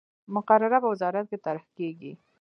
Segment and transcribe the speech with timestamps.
[0.33, 2.11] مقرره په وزارت کې طرح کیږي.